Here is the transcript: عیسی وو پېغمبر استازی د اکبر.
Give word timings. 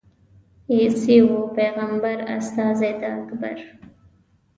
عیسی 0.73 1.17
وو 1.25 1.39
پېغمبر 1.55 2.17
استازی 2.37 2.91
د 2.99 3.03
اکبر. 3.17 3.57